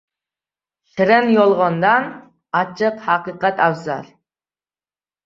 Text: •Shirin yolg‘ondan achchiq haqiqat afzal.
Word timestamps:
•Shirin 0.93 1.27
yolg‘ondan 1.35 2.07
achchiq 2.61 2.97
haqiqat 3.09 3.63
afzal. 3.67 4.09